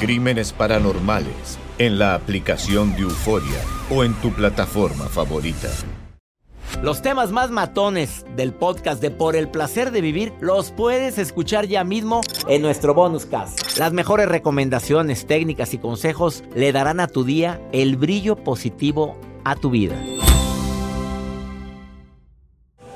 Crímenes 0.00 0.54
Paranormales 0.54 1.58
en 1.76 1.98
la 1.98 2.14
aplicación 2.14 2.96
de 2.96 3.02
Euforia 3.02 3.60
o 3.90 4.02
en 4.02 4.14
tu 4.14 4.32
plataforma 4.32 5.04
favorita. 5.04 5.68
Los 6.82 7.02
temas 7.02 7.32
más 7.32 7.50
matones 7.50 8.24
del 8.34 8.54
podcast 8.54 9.02
de 9.02 9.10
Por 9.10 9.36
el 9.36 9.50
placer 9.50 9.90
de 9.90 10.00
vivir 10.00 10.32
los 10.40 10.70
puedes 10.70 11.18
escuchar 11.18 11.66
ya 11.66 11.84
mismo 11.84 12.22
en 12.48 12.62
nuestro 12.62 12.94
bonus 12.94 13.26
cast. 13.26 13.76
Las 13.76 13.92
mejores 13.92 14.26
recomendaciones, 14.26 15.26
técnicas 15.26 15.74
y 15.74 15.78
consejos 15.78 16.44
le 16.54 16.72
darán 16.72 16.98
a 16.98 17.06
tu 17.06 17.24
día 17.24 17.60
el 17.72 17.98
brillo 17.98 18.36
positivo 18.36 19.18
a 19.44 19.54
tu 19.54 19.68
vida. 19.68 19.96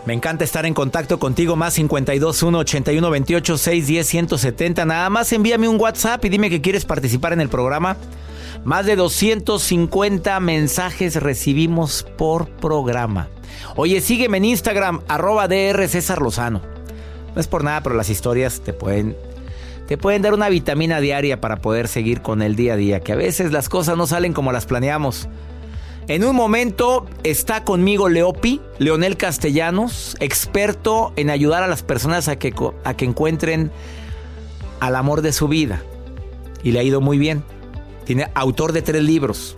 Me 0.06 0.12
encanta 0.12 0.44
estar 0.44 0.66
en 0.66 0.74
contacto 0.74 1.19
contigo, 1.19 1.56
más 1.56 1.74
521 1.77 2.58
81 2.58 3.10
28 3.10 3.58
610 3.58 4.06
170. 4.06 4.84
Nada 4.84 5.08
más 5.08 5.33
envíame 5.33 5.66
un 5.66 5.80
WhatsApp 5.80 6.22
y 6.27 6.28
dime 6.28 6.50
que 6.50 6.60
quieres 6.60 6.84
participar 6.84 7.33
en 7.33 7.41
el 7.41 7.48
programa. 7.48 7.97
Más 8.64 8.84
de 8.84 8.97
250 8.97 10.38
mensajes 10.41 11.16
recibimos 11.16 12.06
por 12.19 12.48
programa. 12.48 13.28
Oye, 13.77 14.02
sígueme 14.02 14.36
en 14.36 14.44
Instagram, 14.44 15.00
arroba 15.08 15.48
DR 15.48 15.88
Lozano. 16.20 16.60
No 17.34 17.41
es 17.41 17.47
por 17.47 17.64
nada, 17.64 17.82
pero 17.82 17.94
las 17.94 18.10
historias 18.10 18.60
te 18.60 18.75
pueden, 18.75 19.16
te 19.88 19.97
pueden 19.97 20.20
dar 20.20 20.34
una 20.34 20.50
vitamina 20.50 21.00
diaria 21.00 21.41
para 21.41 21.56
poder 21.56 21.88
seguir 21.88 22.21
con 22.21 22.42
el 22.42 22.56
día 22.56 22.75
a 22.75 22.76
día, 22.76 23.00
que 23.00 23.12
a 23.12 23.16
veces 23.16 23.53
las 23.53 23.71
cosas 23.71 23.97
no 23.97 24.06
salen 24.06 24.34
como 24.34 24.53
las 24.53 24.66
planeamos. 24.66 25.28
En 26.06 26.22
un 26.22 26.37
momento 26.37 27.06
está 27.22 27.65
conmigo 27.65 28.10
Leopi, 28.10 28.60
Leonel 28.78 29.16
Castellanos, 29.16 30.16
experto 30.20 31.15
en 31.16 31.31
ayudar 31.31 31.62
a 31.62 31.66
las 31.66 31.82
personas 31.82 32.28
a 32.28 32.37
que, 32.37 32.54
a 32.84 32.94
que 32.94 33.06
encuentren 33.06 33.70
al 34.81 34.97
amor 34.97 35.22
de 35.22 35.32
su 35.32 35.48
vida. 35.48 35.82
Y 36.62 36.72
le 36.72 36.81
ha 36.81 36.82
ido 36.82 37.00
muy 37.00 37.16
bien. 37.16 37.42
Tiene 38.04 38.31
autor 38.34 38.72
de 38.72 38.82
tres 38.82 39.03
libros. 39.03 39.56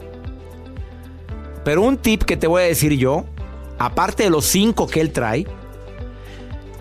Pero 1.65 1.83
un 1.83 1.99
tip 1.99 2.23
que 2.23 2.37
te 2.37 2.47
voy 2.47 2.63
a 2.63 2.67
decir 2.67 2.93
yo, 2.93 3.25
aparte 3.81 4.23
de 4.23 4.31
los 4.31 4.45
cinco 4.45 4.87
que 4.87 5.01
él 5.01 5.11
trae, 5.11 5.49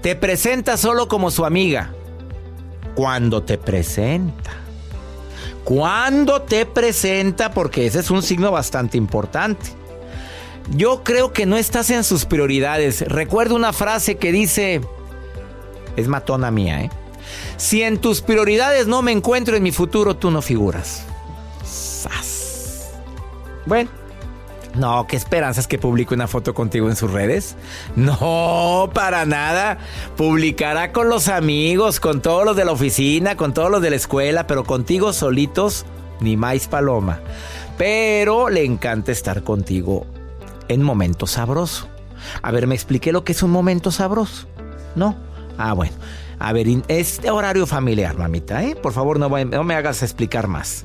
te 0.02 0.16
presenta 0.16 0.78
solo 0.78 1.08
como 1.08 1.32
su 1.32 1.44
amiga. 1.44 1.92
Cuando 2.94 3.42
te 3.42 3.58
presenta. 3.58 4.65
Cuando 5.66 6.44
te 6.44 6.66
presenta, 6.66 7.52
porque 7.52 7.88
ese 7.88 8.00
es 8.00 8.12
un 8.12 8.22
signo 8.22 8.52
bastante 8.52 8.98
importante. 8.98 9.66
Yo 10.70 11.04
creo 11.04 11.34
que 11.34 11.46
no 11.46 11.58
estás 11.58 11.90
en 11.90 12.04
sus 12.04 12.26
prioridades. 12.26 13.02
Recuerdo 13.02 13.56
una 13.56 13.74
frase 13.74 14.18
que 14.18 14.32
dice, 14.32 14.82
es 15.96 16.08
matona 16.08 16.52
mía, 16.52 16.82
¿eh? 16.84 16.90
Si 17.58 17.82
en 17.82 17.98
tus 17.98 18.22
prioridades 18.22 18.86
no 18.88 19.02
me 19.02 19.12
encuentro 19.12 19.58
en 19.58 19.64
mi 19.64 19.72
futuro, 19.72 20.16
tú 20.16 20.30
no 20.30 20.42
figuras. 20.42 21.04
¡Sas! 21.64 22.92
Bueno. 23.66 24.05
No, 24.78 25.08
¿qué 25.08 25.16
esperanzas 25.16 25.68
que 25.68 25.78
publique 25.78 26.14
una 26.14 26.28
foto 26.28 26.54
contigo 26.54 26.90
en 26.90 26.96
sus 26.96 27.12
redes? 27.12 27.56
No, 27.96 28.90
para 28.94 29.26
nada. 29.26 29.78
Publicará 30.18 30.92
con 30.92 31.08
los 31.08 31.30
amigos, 31.30 32.00
con 32.00 32.22
todos 32.22 32.44
los 32.46 32.56
de 32.56 32.66
la 32.66 32.74
oficina, 32.74 33.38
con 33.38 33.54
todos 33.54 33.72
los 33.72 33.82
de 33.82 33.90
la 33.90 33.96
escuela, 33.96 34.48
pero 34.48 34.66
contigo 34.66 35.14
solitos, 35.14 35.86
ni 36.20 36.36
más 36.36 36.68
paloma. 36.68 37.22
Pero 37.78 38.50
le 38.50 38.66
encanta 38.66 39.12
estar 39.12 39.44
contigo 39.44 40.06
en 40.68 40.82
momento 40.82 41.26
sabroso. 41.26 41.88
A 42.42 42.52
ver, 42.52 42.68
me 42.68 42.76
expliqué 42.76 43.12
lo 43.12 43.24
que 43.24 43.32
es 43.32 43.44
un 43.44 43.52
momento 43.52 43.92
sabroso. 43.92 44.48
¿No? 44.96 45.16
Ah, 45.58 45.74
bueno. 45.74 45.94
A 46.38 46.52
ver, 46.52 46.68
este 46.90 47.30
horario 47.30 47.66
familiar, 47.66 48.18
mamita, 48.18 48.62
¿eh? 48.64 48.76
Por 48.76 48.92
favor, 48.92 49.20
no, 49.20 49.30
no 49.30 49.64
me 49.64 49.76
hagas 49.76 50.04
explicar 50.04 50.48
más. 50.48 50.84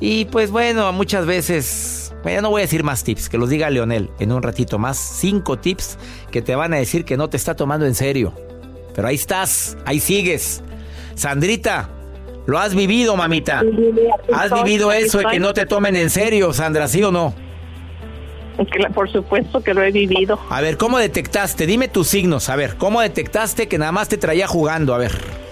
Y 0.00 0.24
pues 0.26 0.50
bueno, 0.50 0.92
muchas 0.92 1.26
veces 1.26 2.03
ya 2.32 2.40
no 2.40 2.50
voy 2.50 2.60
a 2.60 2.64
decir 2.64 2.82
más 2.82 3.04
tips, 3.04 3.28
que 3.28 3.38
los 3.38 3.50
diga 3.50 3.70
Leonel 3.70 4.10
en 4.18 4.32
un 4.32 4.42
ratito 4.42 4.78
más. 4.78 4.96
Cinco 4.96 5.58
tips 5.58 5.98
que 6.30 6.42
te 6.42 6.54
van 6.54 6.72
a 6.72 6.76
decir 6.76 7.04
que 7.04 7.16
no 7.16 7.28
te 7.28 7.36
está 7.36 7.54
tomando 7.54 7.86
en 7.86 7.94
serio. 7.94 8.32
Pero 8.94 9.08
ahí 9.08 9.16
estás, 9.16 9.76
ahí 9.84 10.00
sigues. 10.00 10.62
Sandrita, 11.14 11.90
lo 12.46 12.58
has 12.58 12.74
vivido, 12.74 13.16
mamita. 13.16 13.62
¿Has 14.32 14.52
vivido 14.52 14.92
eso 14.92 15.18
de 15.18 15.24
que 15.26 15.40
no 15.40 15.52
te 15.52 15.66
tomen 15.66 15.96
en 15.96 16.10
serio, 16.10 16.52
Sandra, 16.52 16.88
sí 16.88 17.02
o 17.02 17.10
no? 17.10 17.34
Por 18.94 19.10
supuesto 19.10 19.62
que 19.62 19.74
lo 19.74 19.82
he 19.82 19.90
vivido. 19.90 20.38
A 20.48 20.60
ver, 20.60 20.76
¿cómo 20.76 20.98
detectaste? 20.98 21.66
Dime 21.66 21.88
tus 21.88 22.08
signos. 22.08 22.48
A 22.48 22.56
ver, 22.56 22.76
¿cómo 22.76 23.00
detectaste 23.00 23.66
que 23.66 23.78
nada 23.78 23.92
más 23.92 24.08
te 24.08 24.16
traía 24.16 24.46
jugando? 24.46 24.94
A 24.94 24.98
ver. 24.98 25.43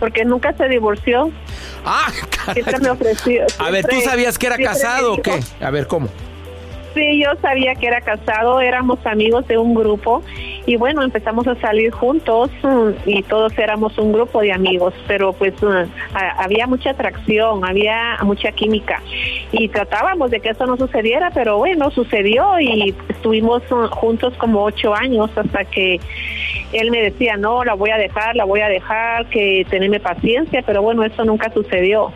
Porque 0.00 0.24
nunca 0.24 0.52
se 0.54 0.68
divorció. 0.68 1.30
Ah, 1.84 2.08
Siempre 2.52 2.78
me 2.80 2.90
ofreció. 2.90 3.44
A 3.58 3.70
ver, 3.70 3.84
¿tú 3.84 4.00
sabías 4.00 4.38
que 4.38 4.46
era 4.48 4.58
casado 4.58 5.14
o 5.14 5.22
qué? 5.22 5.38
A 5.60 5.70
ver, 5.70 5.86
¿cómo? 5.86 6.08
Sí, 6.94 7.22
yo 7.22 7.30
sabía 7.40 7.74
que 7.76 7.86
era 7.86 8.00
casado, 8.00 8.60
éramos 8.60 8.98
amigos 9.06 9.46
de 9.46 9.58
un 9.58 9.74
grupo 9.74 10.22
y 10.66 10.76
bueno, 10.76 11.02
empezamos 11.02 11.46
a 11.46 11.54
salir 11.60 11.92
juntos 11.92 12.50
mm, 12.62 13.08
y 13.08 13.22
todos 13.22 13.56
éramos 13.58 13.96
un 13.98 14.12
grupo 14.12 14.40
de 14.40 14.52
amigos, 14.52 14.92
pero 15.06 15.32
pues 15.32 15.54
mm, 15.62 15.88
había 16.38 16.66
mucha 16.66 16.90
atracción, 16.90 17.64
había 17.64 18.18
mucha 18.24 18.50
química 18.52 19.00
y 19.52 19.68
tratábamos 19.68 20.32
de 20.32 20.40
que 20.40 20.48
eso 20.48 20.66
no 20.66 20.76
sucediera, 20.76 21.30
pero 21.32 21.58
bueno, 21.58 21.90
sucedió 21.92 22.58
y 22.58 22.94
estuvimos 23.08 23.62
mm, 23.70 23.86
juntos 23.86 24.34
como 24.38 24.64
ocho 24.64 24.92
años 24.92 25.30
hasta 25.36 25.64
que 25.64 26.00
él 26.72 26.90
me 26.90 27.02
decía, 27.02 27.36
no, 27.36 27.64
la 27.64 27.74
voy 27.74 27.90
a 27.90 27.96
dejar, 27.96 28.36
la 28.36 28.44
voy 28.44 28.60
a 28.60 28.68
dejar, 28.68 29.28
que 29.28 29.66
tenerme 29.68 30.00
paciencia, 30.00 30.62
pero 30.64 30.82
bueno, 30.82 31.04
eso 31.04 31.24
nunca 31.24 31.52
sucedió. 31.52 32.12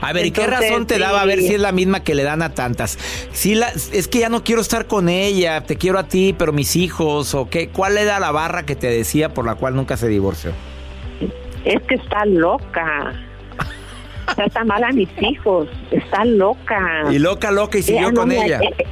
A 0.00 0.12
ver, 0.12 0.26
¿y 0.26 0.32
qué 0.32 0.48
razón 0.48 0.86
te 0.88 0.98
daba? 0.98 1.22
A 1.22 1.26
ver 1.26 1.38
si 1.38 1.54
es 1.54 1.60
la 1.60 1.70
misma 1.70 2.02
que 2.02 2.16
le 2.16 2.24
dan 2.24 2.42
a 2.42 2.54
tantas. 2.54 2.98
Si 3.32 3.54
la, 3.54 3.68
es 3.68 4.08
que 4.08 4.18
ya 4.18 4.28
no 4.28 4.42
quiero 4.42 4.60
estar 4.60 4.86
con 4.86 5.08
ella, 5.08 5.60
te 5.60 5.76
quiero 5.76 5.96
a 5.98 6.08
ti, 6.08 6.34
pero 6.36 6.52
mis 6.52 6.74
hijos, 6.74 7.34
o 7.36 7.48
qué. 7.48 7.68
¿Cuál 7.68 7.96
era 7.96 8.18
la 8.18 8.32
barra 8.32 8.66
que 8.66 8.74
te 8.74 8.88
decía 8.88 9.28
por 9.28 9.46
la 9.46 9.54
cual 9.54 9.76
nunca 9.76 9.96
se 9.96 10.08
divorció? 10.08 10.50
Es 11.64 11.80
que 11.84 11.94
está 11.94 12.24
loca. 12.24 13.12
está 14.44 14.64
mal 14.64 14.82
a 14.82 14.90
mis 14.90 15.08
hijos. 15.20 15.68
Está 15.92 16.24
loca. 16.24 17.04
Y 17.12 17.20
loca, 17.20 17.52
loca, 17.52 17.78
y 17.78 17.82
siguió 17.82 18.12
con 18.12 18.32
ella. 18.32 18.58
Eh, 18.58 18.86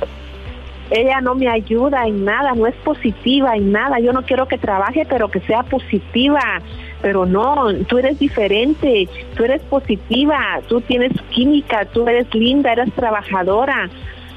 ella 0.91 1.21
no 1.21 1.35
me 1.35 1.49
ayuda 1.49 2.07
en 2.07 2.25
nada, 2.25 2.53
no 2.55 2.67
es 2.67 2.75
positiva 2.77 3.55
en 3.57 3.73
nada. 3.73 4.01
Yo 4.01 4.13
no 4.13 4.23
quiero 4.23 4.49
que 4.49 4.59
trabaje, 4.59 5.07
pero 5.09 5.29
que 5.29 5.41
sea 5.41 5.63
positiva 5.63 6.61
pero 7.03 7.27
no, 7.27 7.73
tú 7.89 7.99
eres 7.99 8.19
diferente, 8.19 9.09
tú 9.37 9.45
eres 9.45 9.63
positiva, 9.63 10.61
tú 10.69 10.81
tienes 10.81 11.13
química, 11.31 11.87
tú 11.87 12.07
eres 12.07 12.33
linda, 12.35 12.73
eres 12.73 12.93
trabajadora. 12.95 13.89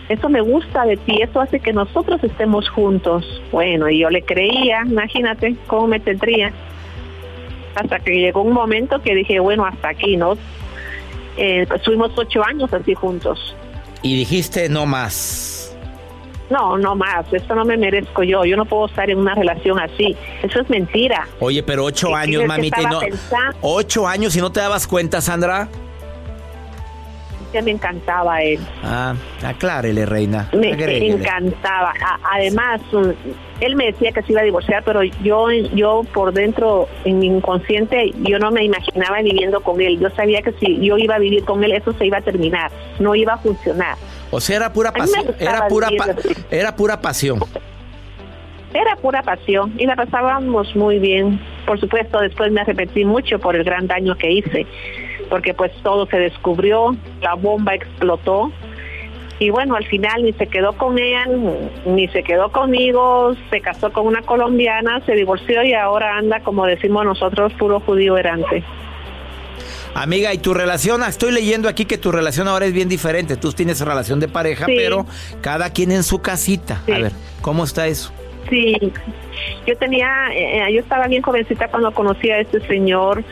eso 0.09 0.29
me 0.29 0.41
gusta 0.41 0.85
de 0.85 0.97
ti, 0.97 1.21
eso 1.21 1.41
hace 1.41 1.59
que 1.59 1.73
nosotros 1.73 2.23
estemos 2.23 2.69
juntos. 2.69 3.25
Bueno, 3.51 3.89
y 3.89 3.99
yo 3.99 4.09
le 4.09 4.21
creía, 4.21 4.81
imagínate 4.85 5.55
cómo 5.67 5.87
me 5.87 5.99
tendría. 5.99 6.51
Hasta 7.75 7.99
que 7.99 8.11
llegó 8.11 8.43
un 8.43 8.53
momento 8.53 9.01
que 9.01 9.15
dije, 9.15 9.39
bueno, 9.39 9.65
hasta 9.65 9.89
aquí, 9.89 10.15
¿no? 10.15 10.37
Eh, 11.37 11.65
fuimos 11.83 12.11
ocho 12.15 12.43
años 12.45 12.71
así 12.71 12.93
juntos. 12.93 13.55
Y 14.03 14.15
dijiste, 14.17 14.69
no 14.69 14.85
más. 14.85 15.52
No, 16.49 16.77
no 16.77 16.95
más, 16.95 17.31
esto 17.31 17.55
no 17.55 17.65
me 17.65 17.77
merezco 17.77 18.23
yo, 18.23 18.45
yo 18.45 18.57
no 18.57 18.65
puedo 18.65 18.85
estar 18.85 19.09
en 19.09 19.17
una 19.17 19.35
relación 19.35 19.79
así, 19.79 20.15
eso 20.41 20.61
es 20.61 20.69
mentira. 20.69 21.27
Oye, 21.39 21.63
pero 21.63 21.85
ocho 21.85 22.15
años, 22.15 22.45
mamita, 22.45 22.81
y 22.81 22.85
no... 22.85 22.99
Ocho 23.61 24.07
años 24.07 24.35
y 24.35 24.41
no 24.41 24.51
te 24.51 24.59
dabas 24.59 24.87
cuenta, 24.87 25.21
Sandra 25.21 25.69
que 27.53 27.61
me 27.61 27.71
encantaba 27.71 28.41
él. 28.41 28.59
Ah, 28.83 29.13
aclárele, 29.45 30.05
reina. 30.05 30.49
Me, 30.51 30.71
encantaba. 30.71 31.93
además, 32.29 32.81
mm, 32.91 33.09
él 33.61 33.75
me 33.75 33.85
decía 33.85 34.11
que 34.11 34.23
se 34.23 34.33
iba 34.33 34.41
a 34.41 34.43
divorciar, 34.43 34.83
pero 34.83 35.03
yo, 35.03 35.49
yo 35.51 36.01
por 36.13 36.33
dentro, 36.33 36.89
en 37.05 37.19
mi 37.19 37.27
inconsciente, 37.27 38.11
yo 38.23 38.39
no 38.39 38.51
me 38.51 38.65
imaginaba 38.65 39.21
viviendo 39.21 39.61
con 39.61 39.79
él. 39.79 39.99
Yo 39.99 40.09
sabía 40.09 40.41
que 40.41 40.51
si 40.53 40.85
yo 40.85 40.97
iba 40.97 41.15
a 41.15 41.19
vivir 41.19 41.45
con 41.45 41.63
él, 41.63 41.71
eso 41.71 41.93
se 41.93 42.07
iba 42.07 42.17
a 42.17 42.21
terminar, 42.21 42.71
no 42.99 43.15
iba 43.15 43.35
a 43.35 43.37
funcionar. 43.37 43.97
O 44.35 44.39
sea, 44.41 44.57
era 44.57 44.73
pura 44.73 44.91
pasión. 44.91 45.25
Era 45.39 45.67
pura, 45.67 45.89
era 46.51 46.75
pura 46.75 47.01
pasión. 47.01 47.39
Era 48.73 48.95
pura 48.95 49.21
pasión 49.21 49.73
y 49.77 49.85
la 49.85 49.95
pasábamos 49.95 50.75
muy 50.75 50.99
bien. 50.99 51.39
Por 51.65 51.79
supuesto, 51.79 52.19
después 52.19 52.51
me 52.51 52.61
arrepentí 52.61 53.05
mucho 53.05 53.39
por 53.39 53.55
el 53.55 53.63
gran 53.63 53.87
daño 53.87 54.15
que 54.15 54.31
hice 54.31 54.67
porque 55.29 55.53
pues 55.53 55.71
todo 55.81 56.05
se 56.05 56.17
descubrió, 56.17 56.95
la 57.21 57.33
bomba 57.33 57.73
explotó 57.73 58.51
y 59.39 59.49
bueno, 59.49 59.75
al 59.75 59.85
final 59.85 60.23
ni 60.23 60.31
se 60.33 60.45
quedó 60.45 60.73
con 60.73 60.99
ella, 60.99 61.25
ni 61.85 62.07
se 62.09 62.21
quedó 62.23 62.51
conmigo, 62.51 63.35
se 63.49 63.59
casó 63.59 63.91
con 63.91 64.05
una 64.05 64.21
colombiana, 64.21 65.01
se 65.07 65.13
divorció 65.13 65.63
y 65.63 65.73
ahora 65.73 66.17
anda, 66.17 66.41
como 66.41 66.65
decimos 66.65 67.03
nosotros, 67.03 67.51
puro 67.53 67.79
judío 67.79 68.15
errante. 68.15 68.63
Amiga, 69.95 70.33
¿y 70.33 70.39
tu 70.39 70.53
relación? 70.53 71.03
Ah, 71.03 71.07
estoy 71.07 71.31
leyendo 71.31 71.69
aquí 71.69 71.85
que 71.85 71.97
tu 71.97 72.11
relación 72.11 72.47
ahora 72.47 72.65
es 72.65 72.73
bien 72.73 72.89
diferente. 72.89 73.37
Tú 73.37 73.53
tienes 73.53 73.79
relación 73.79 74.19
de 74.19 74.27
pareja, 74.27 74.65
pero 74.65 75.05
cada 75.41 75.69
quien 75.69 75.91
en 75.91 76.03
su 76.03 76.19
casita. 76.19 76.81
A 76.87 76.99
ver, 76.99 77.11
¿cómo 77.41 77.63
está 77.63 77.87
eso? 77.87 78.11
Sí, 78.49 78.75
yo 79.65 79.77
tenía, 79.77 80.27
eh, 80.33 80.71
yo 80.73 80.79
estaba 80.79 81.07
bien 81.07 81.21
jovencita 81.21 81.67
cuando 81.69 81.91
conocí 81.91 82.29
a 82.29 82.39
este 82.39 82.59
señor. 82.67 83.23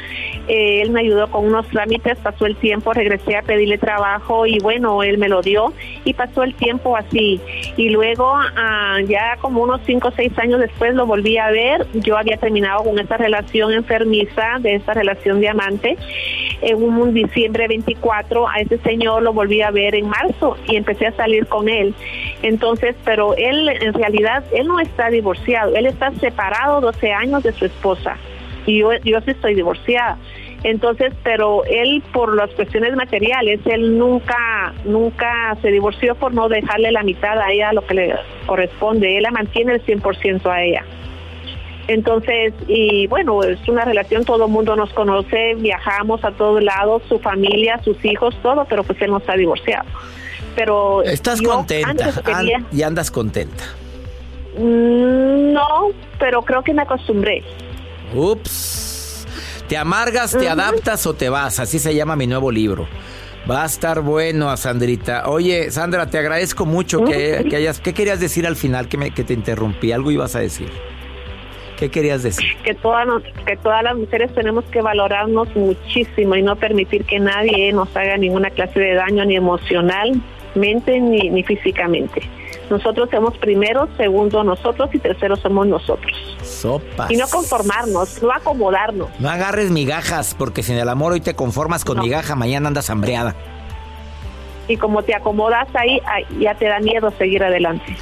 Eh, 0.48 0.82
él 0.82 0.92
me 0.92 1.02
ayudó 1.02 1.30
con 1.30 1.46
unos 1.46 1.68
trámites, 1.68 2.18
pasó 2.20 2.46
el 2.46 2.56
tiempo, 2.56 2.94
regresé 2.94 3.36
a 3.36 3.42
pedirle 3.42 3.78
trabajo 3.78 4.46
y 4.46 4.60
bueno, 4.60 5.04
él 5.04 5.18
me 5.18 5.30
lo 5.30 5.42
dio 5.42 5.74
y 6.04 6.14
pasó 6.14 6.44
el 6.44 6.54
tiempo 6.56 6.96
así. 6.98 7.40
Y 7.78 7.90
luego, 7.90 8.34
ah, 8.34 8.98
ya 9.08 9.38
como 9.40 9.62
unos 9.64 9.82
5 9.86 10.08
o 10.08 10.12
6 10.12 10.38
años 10.40 10.60
después 10.60 10.94
lo 10.94 11.06
volví 11.06 11.38
a 11.38 11.50
ver. 11.52 11.86
Yo 11.94 12.18
había 12.18 12.38
terminado 12.38 12.84
con 12.84 12.98
esta 13.00 13.18
relación 13.18 13.74
enfermiza, 13.74 14.58
de 14.60 14.76
esta 14.76 14.94
relación 14.94 15.42
de 15.42 15.50
amante. 15.50 15.98
En 16.62 16.82
un 16.84 17.14
diciembre 17.14 17.68
24 17.68 18.48
a 18.48 18.60
ese 18.60 18.78
señor 18.80 19.24
lo 19.24 19.34
volví 19.34 19.62
a 19.62 19.72
ver 19.72 19.96
en 19.96 20.08
marzo 20.08 20.58
y 20.68 20.76
empecé 20.76 21.08
a 21.08 21.12
salir 21.14 21.48
con 21.48 21.70
él. 21.70 21.94
Entonces, 22.42 22.96
pero 23.04 23.36
él 23.36 23.70
en 23.70 23.94
realidad, 23.94 24.44
él 24.54 24.68
no 24.68 24.80
está 24.80 25.10
divorciado, 25.10 25.76
él 25.76 25.86
está 25.92 26.12
separado 26.20 26.82
12 26.82 27.12
años 27.12 27.44
de 27.44 27.54
su 27.54 27.66
esposa 27.66 28.18
y 28.66 28.80
yo, 28.80 28.92
yo 29.04 29.22
sí 29.22 29.32
estoy 29.32 29.56
divorciada. 29.56 30.18
Entonces, 30.64 31.12
pero 31.24 31.64
él 31.66 32.04
por 32.14 32.36
las 32.36 32.52
cuestiones 32.52 32.96
materiales, 32.96 33.60
él 33.66 33.98
nunca, 33.98 34.74
nunca 34.86 35.58
se 35.62 35.72
divorció 35.72 36.14
por 36.16 36.34
no 36.34 36.50
dejarle 36.50 36.92
la 36.92 37.02
mitad 37.02 37.40
a 37.40 37.52
ella 37.52 37.74
lo 37.74 37.86
que 37.86 37.96
le 37.96 38.16
corresponde. 38.46 39.18
Él 39.18 39.24
la 39.24 39.32
mantiene 39.32 39.74
el 39.74 39.84
100% 39.84 40.46
a 40.46 40.64
ella. 40.64 40.86
Entonces, 41.88 42.54
y 42.68 43.08
bueno, 43.08 43.42
es 43.44 43.68
una 43.68 43.86
relación, 43.86 44.24
todo 44.24 44.46
el 44.46 44.52
mundo 44.52 44.76
nos 44.76 44.94
conoce, 44.94 45.56
viajamos 45.56 46.24
a 46.24 46.32
todos 46.32 46.64
lados, 46.64 47.02
su 47.10 47.18
familia, 47.20 47.82
sus 47.84 48.04
hijos, 48.06 48.36
todo, 48.44 48.66
pero 48.70 48.84
pues 48.84 49.02
él 49.02 49.10
no 49.10 49.18
está 49.18 49.36
divorciado. 49.36 49.90
Pero 50.56 51.02
estás 51.02 51.42
contenta 51.42 52.12
y 52.72 52.84
andas 52.84 53.10
contenta. 53.10 53.64
Mm, 54.58 55.54
no, 55.54 55.90
pero 56.20 56.42
creo 56.42 56.64
que 56.64 56.74
me 56.74 56.82
acostumbré. 56.82 57.44
Ups. 58.14 59.26
¿Te 59.68 59.78
amargas, 59.78 60.38
te 60.38 60.50
adaptas 60.50 61.08
o 61.08 61.14
te 61.14 61.30
vas? 61.30 61.60
Así 61.60 61.80
se 61.80 61.96
llama 61.96 62.18
mi 62.18 62.28
nuevo 62.28 62.52
libro. 62.52 62.88
Va 63.50 63.64
a 63.64 63.66
estar 63.66 64.02
bueno, 64.02 64.56
Sandrita. 64.58 65.30
Oye, 65.30 65.72
Sandra, 65.72 66.08
te 66.08 66.18
agradezco 66.18 66.66
mucho 66.66 67.04
que, 67.06 67.44
hayas... 67.56 67.80
¿Qué 67.80 67.94
querías 67.94 68.20
decir 68.20 68.46
al 68.46 68.56
final 68.56 68.88
que, 68.88 68.98
me, 68.98 69.12
que 69.12 69.24
te 69.24 69.34
interrumpí? 69.34 69.94
Algo 69.94 70.12
ibas 70.12 70.36
a 70.36 70.40
decir. 70.40 70.70
¿Qué 71.78 71.90
querías 71.90 72.22
decir? 72.22 72.46
Que 72.64 72.76
todas, 72.76 73.08
que 73.46 73.58
todas 73.58 73.82
las 73.84 73.96
mujeres 73.96 74.32
tenemos 74.36 74.66
que 74.66 74.82
valorarnos 74.82 75.56
muchísimo 75.56 76.36
y 76.36 76.44
no 76.44 76.56
permitir 76.56 77.06
que 77.06 77.20
nadie 77.20 77.74
nos 77.74 77.96
haga 77.96 78.18
ninguna 78.18 78.52
clase 78.52 78.80
de 78.80 78.94
daño 78.94 79.26
ni 79.26 79.38
emocionalmente 79.38 81.00
ni, 81.00 81.30
ni 81.30 81.44
físicamente. 81.44 82.22
Nosotros 82.72 83.10
somos 83.12 83.38
primero, 83.38 83.90
segundo 83.98 84.46
nosotros 84.46 84.90
y 84.94 85.00
tercero 85.00 85.36
somos 85.36 85.68
nosotros. 85.68 86.12
Sopas. 86.42 87.12
Y 87.12 87.18
no 87.18 87.28
conformarnos, 87.28 88.24
no 88.24 88.32
acomodarnos. 88.32 89.10
No 89.20 89.30
agarres 89.30 89.70
migajas, 89.72 90.34
porque 90.40 90.64
si 90.64 90.72
en 90.72 90.80
el 90.80 90.88
amor 90.88 91.12
hoy 91.12 91.20
te 91.20 91.36
conformas 91.36 91.84
con 91.84 92.00
migaja, 92.00 92.34
mañana 92.36 92.70
andas 92.70 92.90
hambreada. 92.90 93.36
Y 94.70 94.78
como 94.78 95.04
te 95.04 95.14
acomodas 95.14 95.68
ahí, 95.74 96.00
ya 96.40 96.56
te 96.56 96.66
da 96.66 96.80
miedo 96.80 97.12
seguir 97.18 97.44
adelante. 97.44 97.98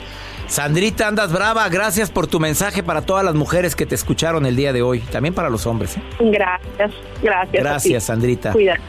Sandrita, 0.45 1.07
andas 1.07 1.33
brava. 1.33 1.67
Gracias 1.69 2.11
por 2.11 2.27
tu 2.27 2.39
mensaje 2.39 2.83
para 2.83 3.01
todas 3.01 3.25
las 3.25 3.33
mujeres 3.33 3.75
que 3.75 3.87
te 3.87 3.95
escucharon 3.95 4.45
el 4.45 4.55
día 4.55 4.71
de 4.71 4.83
hoy. 4.83 4.99
También 4.99 5.33
para 5.33 5.49
los 5.49 5.65
hombres. 5.65 5.97
¿eh? 5.97 6.01
Gracias, 6.19 6.91
gracias. 7.23 7.63
Gracias, 7.63 8.03
Sandrita. 8.03 8.51
Cuídate. 8.51 8.81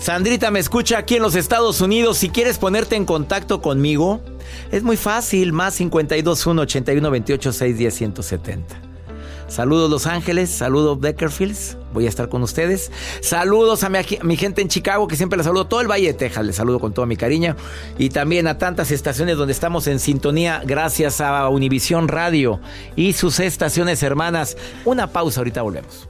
Sandrita 0.00 0.50
me 0.50 0.60
escucha 0.60 0.96
aquí 0.96 1.16
en 1.16 1.22
los 1.22 1.34
Estados 1.34 1.82
Unidos. 1.82 2.16
Si 2.16 2.30
quieres 2.30 2.56
ponerte 2.56 2.96
en 2.96 3.04
contacto 3.04 3.60
conmigo, 3.60 4.22
es 4.72 4.82
muy 4.82 4.96
fácil. 4.96 5.52
Más 5.52 5.76
521 5.76 6.62
81 6.62 7.10
28 7.10 7.52
610 7.52 7.94
170. 7.94 8.80
Saludos 9.46 9.90
Los 9.90 10.06
Ángeles, 10.06 10.48
saludos 10.48 11.00
Beckerfields, 11.00 11.76
voy 11.92 12.06
a 12.06 12.08
estar 12.08 12.28
con 12.28 12.42
ustedes. 12.42 12.92
Saludos 13.20 13.82
a 13.82 13.90
mi, 13.90 14.36
gente 14.36 14.62
en 14.62 14.68
Chicago, 14.68 15.08
que 15.08 15.16
siempre 15.16 15.36
les 15.36 15.44
saludo, 15.44 15.66
todo 15.66 15.80
el 15.80 15.90
Valle 15.90 16.06
de 16.06 16.14
Texas, 16.14 16.46
les 16.46 16.54
saludo 16.54 16.78
con 16.78 16.94
todo 16.94 17.04
mi 17.04 17.16
cariño. 17.16 17.56
Y 17.98 18.10
también 18.10 18.46
a 18.46 18.58
tantas 18.58 18.92
estaciones 18.92 19.36
donde 19.36 19.52
estamos 19.52 19.88
en 19.88 19.98
sintonía, 19.98 20.62
gracias 20.64 21.20
a 21.20 21.48
Univisión 21.48 22.06
Radio 22.06 22.60
y 22.94 23.12
sus 23.14 23.40
estaciones 23.40 24.04
hermanas. 24.04 24.56
Una 24.84 25.08
pausa, 25.08 25.40
ahorita 25.40 25.62
volvemos 25.62 26.09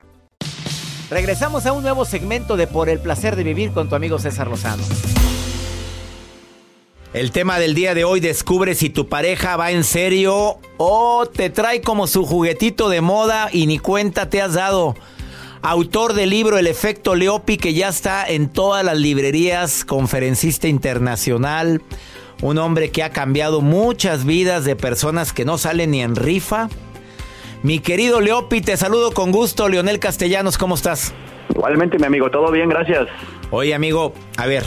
Regresamos 1.11 1.65
a 1.65 1.73
un 1.73 1.83
nuevo 1.83 2.05
segmento 2.05 2.55
de 2.55 2.67
Por 2.67 2.87
el 2.87 2.99
placer 2.99 3.35
de 3.35 3.43
vivir 3.43 3.71
con 3.71 3.89
tu 3.89 3.95
amigo 3.95 4.17
César 4.17 4.47
Lozano. 4.47 4.83
El 7.13 7.31
tema 7.31 7.59
del 7.59 7.75
día 7.75 7.93
de 7.93 8.05
hoy 8.05 8.21
descubre 8.21 8.73
si 8.73 8.89
tu 8.89 9.09
pareja 9.09 9.57
va 9.57 9.71
en 9.71 9.83
serio 9.83 10.59
o 10.77 11.25
te 11.25 11.49
trae 11.49 11.81
como 11.81 12.07
su 12.07 12.25
juguetito 12.25 12.87
de 12.87 13.01
moda 13.01 13.49
y 13.51 13.67
ni 13.67 13.77
cuenta 13.77 14.29
te 14.29 14.41
has 14.41 14.53
dado. 14.53 14.95
Autor 15.61 16.13
del 16.13 16.29
libro 16.29 16.57
El 16.57 16.67
efecto 16.67 17.13
Leopi 17.13 17.57
que 17.57 17.73
ya 17.73 17.89
está 17.89 18.25
en 18.25 18.47
todas 18.47 18.85
las 18.85 18.97
librerías, 18.97 19.83
conferencista 19.83 20.69
internacional, 20.69 21.81
un 22.41 22.57
hombre 22.57 22.91
que 22.91 23.03
ha 23.03 23.09
cambiado 23.09 23.59
muchas 23.59 24.23
vidas 24.23 24.63
de 24.63 24.77
personas 24.77 25.33
que 25.33 25.43
no 25.43 25.57
salen 25.57 25.91
ni 25.91 26.01
en 26.01 26.15
rifa 26.15 26.69
mi 27.63 27.79
querido 27.79 28.21
Leopi, 28.21 28.61
te 28.61 28.75
saludo 28.77 29.11
con 29.11 29.31
gusto. 29.31 29.69
Leonel 29.69 29.99
Castellanos, 29.99 30.57
¿cómo 30.57 30.75
estás? 30.75 31.13
Igualmente, 31.49 31.99
mi 31.99 32.05
amigo, 32.05 32.29
todo 32.31 32.51
bien, 32.51 32.69
gracias. 32.69 33.07
Oye, 33.51 33.75
amigo, 33.75 34.13
a 34.37 34.47
ver, 34.47 34.63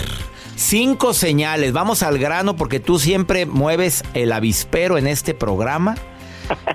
cinco 0.54 1.12
señales. 1.12 1.72
Vamos 1.72 2.02
al 2.02 2.18
grano 2.18 2.56
porque 2.56 2.80
tú 2.80 2.98
siempre 2.98 3.46
mueves 3.46 4.04
el 4.14 4.32
avispero 4.32 4.98
en 4.98 5.06
este 5.06 5.34
programa 5.34 5.96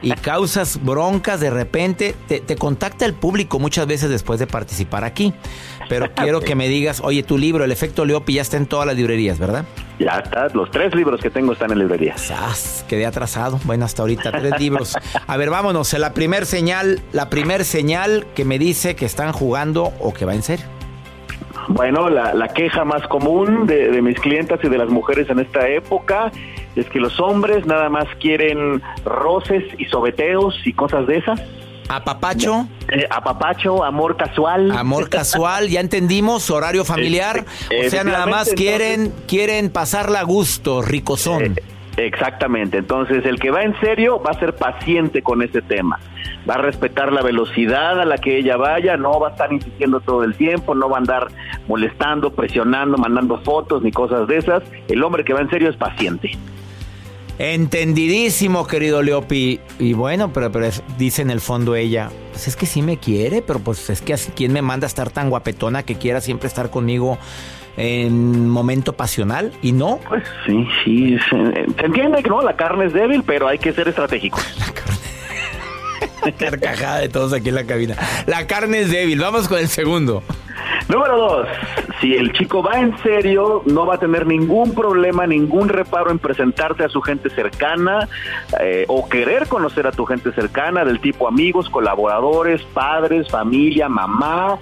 y 0.01 0.11
causas 0.21 0.83
broncas 0.83 1.39
de 1.39 1.51
repente. 1.51 2.15
Te, 2.27 2.55
contacta 2.55 3.05
el 3.05 3.13
público 3.13 3.59
muchas 3.59 3.87
veces 3.87 4.09
después 4.09 4.39
de 4.39 4.47
participar 4.47 5.03
aquí. 5.03 5.33
Pero 5.87 6.13
quiero 6.15 6.41
que 6.41 6.55
me 6.55 6.67
digas, 6.67 7.01
oye, 7.03 7.23
tu 7.23 7.37
libro, 7.37 7.63
El 7.63 7.71
efecto 7.71 8.03
Leopi, 8.03 8.33
ya 8.33 8.41
está 8.41 8.57
en 8.57 8.65
todas 8.65 8.87
las 8.87 8.95
librerías, 8.95 9.39
¿verdad? 9.39 9.65
Ya 9.99 10.21
está, 10.23 10.47
los 10.53 10.71
tres 10.71 10.95
libros 10.95 11.19
que 11.19 11.29
tengo 11.29 11.51
están 11.51 11.71
en 11.71 11.79
librerías. 11.79 12.21
¡Sas! 12.21 12.85
Quedé 12.87 13.05
atrasado. 13.05 13.59
Bueno, 13.65 13.83
hasta 13.83 14.01
ahorita 14.01 14.31
tres 14.31 14.57
libros. 14.59 14.97
A 15.27 15.37
ver, 15.37 15.49
vámonos. 15.49 15.91
La 15.93 16.13
primer 16.13 16.45
señal, 16.45 17.01
la 17.11 17.29
primer 17.29 17.65
señal 17.65 18.25
que 18.33 18.45
me 18.45 18.57
dice 18.57 18.95
que 18.95 19.05
están 19.05 19.33
jugando 19.33 19.91
o 19.99 20.13
que 20.13 20.23
va 20.23 20.33
en 20.33 20.43
serio. 20.43 20.65
Bueno, 21.67 22.09
la, 22.09 22.47
queja 22.47 22.83
más 22.85 23.05
común 23.07 23.67
de, 23.67 23.91
de, 23.91 24.01
mis 24.01 24.19
clientas 24.19 24.59
y 24.63 24.69
de 24.69 24.77
las 24.77 24.89
mujeres 24.89 25.29
en 25.29 25.39
esta 25.39 25.67
época 25.67 26.31
es 26.75 26.87
que 26.89 26.99
los 26.99 27.19
hombres 27.19 27.65
nada 27.65 27.89
más 27.89 28.05
quieren 28.19 28.81
roces 29.05 29.63
y 29.77 29.85
sobeteos 29.85 30.55
y 30.65 30.73
cosas 30.73 31.05
de 31.07 31.17
esas. 31.17 31.41
¿Apapacho? 31.89 32.67
Eh, 32.89 33.07
apapacho, 33.09 33.83
amor 33.83 34.15
casual. 34.15 34.71
Amor 34.71 35.09
casual, 35.09 35.69
ya 35.69 35.79
entendimos, 35.79 36.51
horario 36.51 36.85
familiar. 36.85 37.45
Eh, 37.71 37.87
o 37.87 37.89
sea, 37.89 38.03
nada 38.03 38.27
más 38.27 38.53
quieren, 38.53 39.11
quieren 39.27 39.71
pasarla 39.71 40.19
a 40.19 40.23
gusto, 40.23 40.83
ricozón. 40.83 41.43
Eh, 41.43 41.55
exactamente, 41.97 42.77
entonces 42.77 43.25
el 43.25 43.39
que 43.39 43.49
va 43.49 43.63
en 43.63 43.77
serio 43.79 44.21
va 44.21 44.31
a 44.31 44.39
ser 44.39 44.55
paciente 44.55 45.23
con 45.23 45.41
ese 45.41 45.63
tema. 45.63 45.99
Va 46.47 46.55
a 46.55 46.57
respetar 46.59 47.11
la 47.11 47.23
velocidad 47.23 47.99
a 47.99 48.05
la 48.05 48.19
que 48.19 48.37
ella 48.37 48.55
vaya, 48.55 48.95
no 48.95 49.19
va 49.19 49.29
a 49.29 49.31
estar 49.31 49.51
insistiendo 49.51 49.99
todo 49.99 50.23
el 50.23 50.35
tiempo, 50.35 50.75
no 50.75 50.89
va 50.89 50.97
a 50.97 50.99
andar 50.99 51.27
molestando, 51.67 52.31
presionando, 52.31 52.97
mandando 52.97 53.39
fotos 53.41 53.81
ni 53.81 53.91
cosas 53.91 54.27
de 54.27 54.37
esas. 54.37 54.61
El 54.87 55.03
hombre 55.03 55.23
que 55.23 55.33
va 55.33 55.41
en 55.41 55.49
serio 55.49 55.69
es 55.69 55.75
paciente. 55.75 56.31
Entendidísimo, 57.39 58.67
querido 58.67 59.01
Leopi. 59.01 59.61
Y 59.79 59.93
bueno, 59.93 60.31
pero, 60.33 60.51
pero 60.51 60.69
dice 60.97 61.21
en 61.21 61.31
el 61.31 61.39
fondo 61.39 61.73
ella, 61.75 62.09
pues 62.31 62.49
es 62.49 62.57
que 62.57 62.65
sí 62.65 62.81
me 62.81 62.97
quiere, 62.97 63.41
pero 63.41 63.59
pues 63.59 63.89
es 63.89 64.01
que 64.01 64.13
quién 64.35 64.51
me 64.51 64.61
manda 64.61 64.85
a 64.85 64.89
estar 64.89 65.09
tan 65.09 65.29
guapetona 65.29 65.83
que 65.83 65.95
quiera 65.95 66.19
siempre 66.19 66.47
estar 66.47 66.69
conmigo 66.69 67.17
en 67.77 68.49
momento 68.49 68.91
pasional 68.91 69.53
y 69.61 69.71
no. 69.71 70.01
Pues 70.09 70.23
sí, 70.45 70.67
sí, 70.83 71.17
se, 71.29 71.35
entiende 71.85 72.21
que 72.21 72.29
no, 72.29 72.41
la 72.41 72.57
carne 72.57 72.87
es 72.87 72.93
débil, 72.93 73.23
pero 73.25 73.47
hay 73.47 73.57
que 73.57 73.71
ser 73.71 73.87
estratégico. 73.87 74.39
La 74.59 74.73
carne. 74.73 74.99
Carcajada 76.37 76.99
de 76.99 77.07
todos 77.07 77.31
aquí 77.31 77.47
en 77.49 77.55
la 77.55 77.63
cabina. 77.63 77.95
La 78.25 78.45
carne 78.47 78.81
es 78.81 78.91
débil. 78.91 79.19
Vamos 79.19 79.47
con 79.47 79.59
el 79.59 79.69
segundo. 79.69 80.23
Número 80.89 81.17
dos, 81.17 81.47
si 82.01 82.15
el 82.15 82.33
chico 82.33 82.63
va 82.63 82.79
en 82.79 82.97
serio, 83.03 83.61
no 83.67 83.85
va 83.85 83.95
a 83.95 83.99
tener 83.99 84.25
ningún 84.25 84.73
problema, 84.73 85.27
ningún 85.27 85.69
reparo 85.69 86.09
en 86.09 86.17
presentarte 86.17 86.83
a 86.83 86.89
su 86.89 86.99
gente 87.01 87.29
cercana 87.29 88.09
eh, 88.59 88.85
o 88.87 89.07
querer 89.07 89.47
conocer 89.47 89.85
a 89.85 89.91
tu 89.91 90.05
gente 90.05 90.31
cercana 90.31 90.83
del 90.83 90.99
tipo 90.99 91.27
amigos, 91.27 91.69
colaboradores, 91.69 92.63
padres, 92.73 93.29
familia, 93.29 93.87
mamá. 93.87 94.57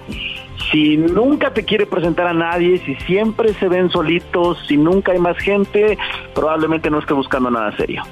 Si 0.70 0.98
nunca 0.98 1.54
te 1.54 1.64
quiere 1.64 1.86
presentar 1.86 2.26
a 2.26 2.34
nadie, 2.34 2.76
si 2.84 2.94
siempre 3.06 3.54
se 3.54 3.66
ven 3.68 3.88
solitos, 3.88 4.58
si 4.68 4.76
nunca 4.76 5.12
hay 5.12 5.18
más 5.18 5.38
gente, 5.38 5.96
probablemente 6.34 6.90
no 6.90 6.98
esté 6.98 7.14
buscando 7.14 7.50
nada 7.50 7.74
serio. 7.78 8.02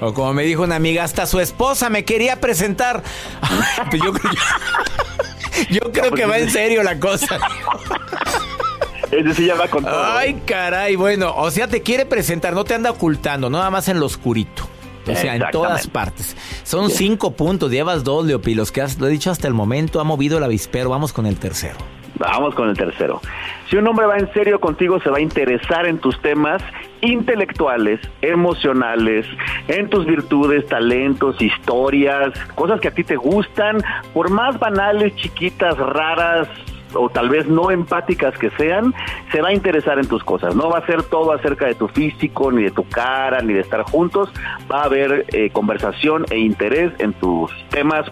O 0.00 0.12
como 0.12 0.34
me 0.34 0.42
dijo 0.42 0.64
una 0.64 0.74
amiga, 0.74 1.04
hasta 1.04 1.26
su 1.26 1.38
esposa 1.38 1.88
me 1.88 2.04
quería 2.04 2.40
presentar. 2.40 3.04
Pues 3.90 4.02
yo, 4.02 4.12
yo 5.70 5.80
creo 5.92 6.12
que 6.12 6.26
va 6.26 6.38
en 6.38 6.50
serio 6.50 6.82
la 6.82 6.98
cosa. 6.98 7.38
Ese 9.10 9.34
sí 9.34 9.46
ya 9.46 9.54
va 9.54 9.68
con 9.68 9.84
todo. 9.84 10.02
Ay, 10.02 10.40
caray, 10.46 10.96
bueno, 10.96 11.34
o 11.36 11.50
sea, 11.50 11.68
te 11.68 11.82
quiere 11.82 12.06
presentar, 12.06 12.54
no 12.54 12.64
te 12.64 12.74
anda 12.74 12.90
ocultando, 12.90 13.50
nada 13.50 13.70
más 13.70 13.88
en 13.88 14.00
lo 14.00 14.06
oscurito. 14.06 14.68
O 15.06 15.16
sea, 15.16 15.34
en 15.34 15.42
todas 15.50 15.88
partes. 15.88 16.36
Son 16.62 16.88
cinco 16.88 17.32
puntos, 17.32 17.70
llevas 17.70 18.04
dos, 18.04 18.24
Leopi. 18.24 18.54
Los 18.54 18.70
que 18.70 18.82
has, 18.82 18.98
lo 18.98 19.08
he 19.08 19.10
dicho 19.10 19.30
hasta 19.30 19.48
el 19.48 19.54
momento, 19.54 20.00
ha 20.00 20.04
movido 20.04 20.38
el 20.38 20.44
avispero. 20.44 20.90
Vamos 20.90 21.12
con 21.12 21.26
el 21.26 21.38
tercero. 21.38 21.76
Vamos 22.16 22.54
con 22.54 22.68
el 22.68 22.76
tercero. 22.76 23.20
Si 23.68 23.76
un 23.76 23.86
hombre 23.86 24.06
va 24.06 24.18
en 24.18 24.32
serio 24.32 24.60
contigo, 24.60 25.00
se 25.00 25.10
va 25.10 25.18
a 25.18 25.20
interesar 25.20 25.86
en 25.86 25.98
tus 25.98 26.20
temas 26.20 26.62
intelectuales, 27.00 28.00
emocionales, 28.20 29.26
en 29.68 29.88
tus 29.88 30.06
virtudes, 30.06 30.66
talentos, 30.66 31.40
historias, 31.40 32.32
cosas 32.54 32.80
que 32.80 32.88
a 32.88 32.94
ti 32.94 33.02
te 33.02 33.16
gustan, 33.16 33.78
por 34.12 34.30
más 34.30 34.58
banales, 34.58 35.14
chiquitas, 35.16 35.76
raras, 35.78 36.48
o 36.94 37.08
tal 37.08 37.28
vez 37.28 37.46
no 37.46 37.70
empáticas 37.70 38.36
que 38.38 38.50
sean, 38.50 38.94
se 39.30 39.40
va 39.40 39.48
a 39.48 39.52
interesar 39.52 39.98
en 39.98 40.06
tus 40.06 40.22
cosas. 40.22 40.54
No 40.54 40.68
va 40.68 40.78
a 40.78 40.86
ser 40.86 41.02
todo 41.04 41.32
acerca 41.32 41.66
de 41.66 41.74
tu 41.74 41.88
físico, 41.88 42.52
ni 42.52 42.64
de 42.64 42.70
tu 42.70 42.84
cara, 42.84 43.40
ni 43.40 43.54
de 43.54 43.60
estar 43.60 43.82
juntos. 43.82 44.30
Va 44.70 44.82
a 44.82 44.84
haber 44.84 45.24
eh, 45.32 45.50
conversación 45.50 46.24
e 46.30 46.38
interés 46.38 46.92
en 46.98 47.14
tus 47.14 47.50
temas 47.70 48.10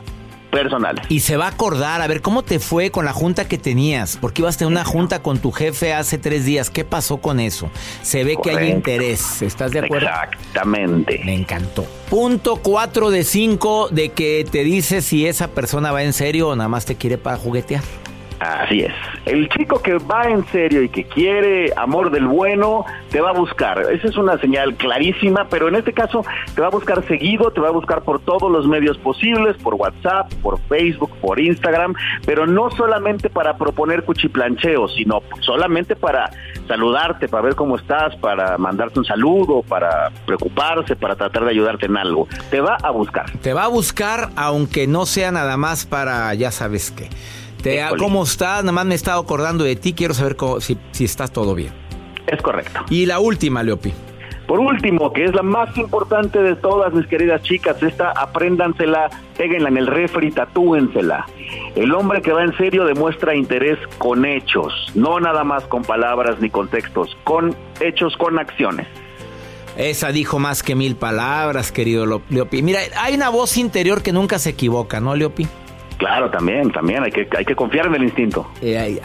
personales. 0.51 1.05
Y 1.09 1.21
se 1.21 1.37
va 1.37 1.47
a 1.47 1.51
acordar, 1.51 2.03
a 2.03 2.07
ver, 2.07 2.21
¿cómo 2.23 2.43
te 2.43 2.59
fue 2.59 2.91
con 2.91 3.05
la 3.05 3.13
junta 3.13 3.49
que 3.49 3.59
tenías? 3.59 4.19
Porque 4.21 4.43
ibas 4.43 4.57
a 4.57 4.59
tener 4.59 4.73
una 4.73 4.85
junta 4.85 5.23
con 5.23 5.39
tu 5.39 5.53
jefe 5.53 5.93
hace 5.93 6.19
tres 6.19 6.45
días. 6.45 6.71
¿Qué 6.71 6.85
pasó 6.85 7.19
con 7.19 7.41
eso? 7.41 7.71
Se 8.03 8.25
ve 8.25 8.37
que 8.43 8.51
hay 8.51 8.71
interés. 8.71 9.43
¿Estás 9.43 9.71
de 9.73 9.81
acuerdo? 9.81 10.07
Exactamente. 10.07 11.21
Me 11.25 11.35
encantó. 11.35 11.87
Punto 12.09 12.57
cuatro 12.57 13.11
de 13.11 13.25
cinco 13.25 13.89
de 13.89 14.11
que 14.11 14.47
te 14.51 14.65
dice 14.65 15.03
si 15.03 15.27
esa 15.27 15.49
persona 15.49 15.93
va 15.93 16.03
en 16.03 16.13
serio 16.13 16.49
o 16.49 16.57
nada 16.57 16.69
más 16.69 16.85
te 16.85 16.97
quiere 16.97 17.19
para 17.19 17.37
juguetear. 17.37 17.83
Así 18.41 18.81
es. 18.81 18.93
El 19.27 19.51
chico 19.51 19.83
que 19.83 19.99
va 19.99 20.25
en 20.25 20.47
serio 20.47 20.83
y 20.83 20.89
que 20.89 21.05
quiere 21.05 21.73
amor 21.77 22.11
del 22.11 22.27
bueno, 22.27 22.87
te 23.11 23.21
va 23.21 23.31
a 23.31 23.33
buscar. 23.35 23.81
Esa 23.93 24.09
es 24.09 24.17
una 24.17 24.39
señal 24.39 24.77
clarísima, 24.77 25.47
pero 25.51 25.69
en 25.69 25.75
este 25.75 25.93
caso 25.93 26.25
te 26.55 26.63
va 26.63 26.69
a 26.69 26.71
buscar 26.71 27.07
seguido, 27.07 27.51
te 27.51 27.61
va 27.61 27.69
a 27.69 27.73
buscar 27.73 28.03
por 28.03 28.21
todos 28.21 28.51
los 28.51 28.67
medios 28.67 28.97
posibles, 28.97 29.59
por 29.59 29.75
WhatsApp, 29.75 30.33
por 30.43 30.59
Facebook, 30.69 31.11
por 31.21 31.39
Instagram, 31.39 31.95
pero 32.25 32.47
no 32.47 32.71
solamente 32.71 33.29
para 33.29 33.59
proponer 33.59 34.05
cuchiplancheo, 34.05 34.89
sino 34.89 35.21
solamente 35.41 35.95
para 35.95 36.31
saludarte, 36.67 37.29
para 37.29 37.43
ver 37.43 37.55
cómo 37.55 37.77
estás, 37.77 38.17
para 38.17 38.57
mandarte 38.57 39.01
un 39.01 39.05
saludo, 39.05 39.63
para 39.63 40.11
preocuparse, 40.25 40.97
para 40.97 41.15
tratar 41.15 41.45
de 41.45 41.51
ayudarte 41.51 41.87
en 41.87 41.97
algo. 41.99 42.27
Te 42.51 42.63
va 42.63 42.79
a 42.83 42.91
buscar. 42.91 43.31
Te 43.43 43.53
va 43.53 43.65
a 43.65 43.69
buscar 43.69 44.31
aunque 44.35 44.87
no 44.87 45.05
sea 45.05 45.31
nada 45.31 45.59
más 45.59 45.85
para, 45.85 46.33
ya 46.33 46.51
sabes 46.51 46.91
qué 46.91 47.11
¿Cómo 47.99 48.23
estás? 48.23 48.63
Nada 48.63 48.73
más 48.73 48.87
me 48.87 48.95
he 48.95 48.97
estado 48.97 49.21
acordando 49.21 49.65
de 49.65 49.77
ti. 49.77 49.93
Quiero 49.93 50.15
saber 50.15 50.37
si, 50.61 50.79
si 50.93 51.05
estás 51.05 51.31
todo 51.33 51.55
bien. 51.55 51.73
Es 52.27 52.41
correcto. 52.43 52.81
Y 52.91 53.07
la 53.07 53.19
última, 53.19 53.63
Leopi. 53.63 53.93
Por 54.51 54.59
último, 54.59 55.13
que 55.13 55.25
es 55.25 55.33
la 55.33 55.43
más 55.43 55.77
importante 55.79 56.43
de 56.43 56.57
todas 56.57 56.93
mis 56.93 57.07
queridas 57.07 57.41
chicas, 57.43 57.81
esta 57.85 58.11
apréndansela, 58.11 59.09
péguenla 59.37 59.69
en 59.69 59.77
el 59.77 59.87
refri, 59.87 60.33
tatúensela. 60.33 61.25
El 61.77 61.95
hombre 61.95 62.21
que 62.21 62.33
va 62.33 62.43
en 62.43 62.57
serio 62.57 62.85
demuestra 62.85 63.37
interés 63.37 63.79
con 63.99 64.25
hechos, 64.25 64.73
no 64.97 65.21
nada 65.21 65.45
más 65.45 65.63
con 65.65 65.83
palabras 65.83 66.41
ni 66.41 66.51
con 66.51 66.67
textos, 66.67 67.17
con 67.23 67.55
hechos, 67.79 68.17
con 68.17 68.41
acciones. 68.41 68.89
Esa 69.77 70.11
dijo 70.11 70.41
más 70.41 70.65
que 70.65 70.75
mil 70.75 70.97
palabras, 70.97 71.71
querido 71.71 72.21
Leopi. 72.29 72.61
Mira, 72.63 72.81
hay 72.99 73.15
una 73.15 73.29
voz 73.29 73.57
interior 73.57 74.03
que 74.03 74.13
nunca 74.13 74.41
se 74.41 74.51
equivoca, 74.51 74.99
¿no, 75.01 75.15
Leopi? 75.15 75.47
Claro, 76.01 76.31
también, 76.31 76.73
también, 76.73 77.03
hay 77.03 77.13
que, 77.13 77.29
hay 77.37 77.45
que 77.45 77.55
confiar 77.55 77.87
en 77.87 77.95
el 77.95 78.05
instinto. 78.05 78.51
Eh, 78.63 79.03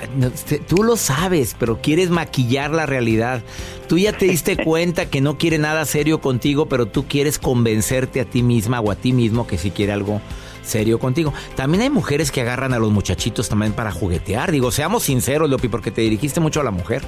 tú 0.65 0.81
lo 0.81 0.95
sabes, 0.95 1.53
pero 1.59 1.81
quieres 1.81 2.09
maquillar 2.09 2.71
la 2.71 2.85
realidad. 2.85 3.43
Tú 3.89 3.97
ya 3.97 4.13
te 4.13 4.27
diste 4.27 4.55
cuenta 4.63 5.09
que 5.09 5.19
no 5.19 5.37
quiere 5.37 5.57
nada 5.57 5.83
serio 5.83 6.21
contigo, 6.21 6.67
pero 6.67 6.85
tú 6.85 7.05
quieres 7.05 7.37
convencerte 7.37 8.21
a 8.21 8.23
ti 8.25 8.43
misma 8.43 8.79
o 8.79 8.91
a 8.91 8.95
ti 8.95 9.11
mismo 9.11 9.45
que 9.45 9.57
si 9.57 9.71
quiere 9.71 9.91
algo 9.91 10.21
serio 10.61 10.97
contigo. 10.97 11.33
También 11.57 11.83
hay 11.83 11.89
mujeres 11.89 12.31
que 12.31 12.39
agarran 12.39 12.71
a 12.73 12.79
los 12.79 12.93
muchachitos 12.93 13.49
también 13.49 13.73
para 13.73 13.91
juguetear. 13.91 14.53
Digo, 14.53 14.71
seamos 14.71 15.03
sinceros, 15.03 15.49
Lopi, 15.49 15.67
porque 15.67 15.91
te 15.91 15.99
dirigiste 15.99 16.39
mucho 16.39 16.61
a 16.61 16.63
la 16.63 16.71
mujer. 16.71 17.01